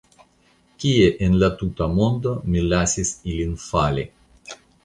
Kie 0.83 1.03
en 1.27 1.37
la 1.43 1.51
tuta 1.59 1.89
mondo 1.99 2.33
mi 2.55 2.65
lasis 2.73 3.15
ilin 3.35 3.55
fali? 3.69 4.11